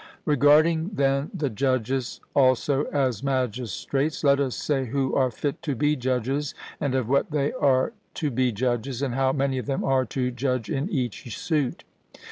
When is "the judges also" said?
1.31-2.85